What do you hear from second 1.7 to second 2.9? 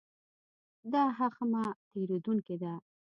تېرېدونکې ده.